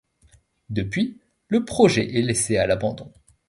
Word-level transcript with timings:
Depuis, 0.71 1.21
le 1.47 1.63
projet 1.63 2.17
est 2.17 2.23
laissé 2.23 2.57
à 2.57 2.65
l'abandon. 2.65 3.13